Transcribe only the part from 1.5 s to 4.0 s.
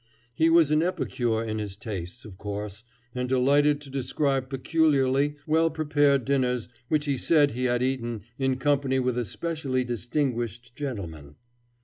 his tastes, of course, and delighted to